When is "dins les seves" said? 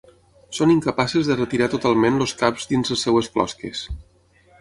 2.73-3.29